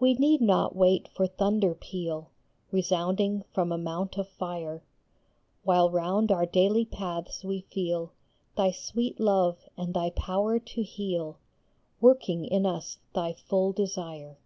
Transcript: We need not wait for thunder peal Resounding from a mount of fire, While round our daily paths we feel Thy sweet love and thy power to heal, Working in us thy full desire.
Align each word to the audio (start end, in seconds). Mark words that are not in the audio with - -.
We 0.00 0.14
need 0.14 0.40
not 0.40 0.74
wait 0.74 1.06
for 1.14 1.26
thunder 1.26 1.74
peal 1.74 2.30
Resounding 2.72 3.44
from 3.52 3.72
a 3.72 3.76
mount 3.76 4.16
of 4.16 4.26
fire, 4.26 4.82
While 5.64 5.90
round 5.90 6.32
our 6.32 6.46
daily 6.46 6.86
paths 6.86 7.44
we 7.44 7.60
feel 7.60 8.14
Thy 8.56 8.70
sweet 8.70 9.20
love 9.20 9.68
and 9.76 9.92
thy 9.92 10.08
power 10.08 10.58
to 10.58 10.82
heal, 10.82 11.36
Working 12.00 12.46
in 12.46 12.64
us 12.64 12.96
thy 13.14 13.34
full 13.34 13.74
desire. 13.74 14.38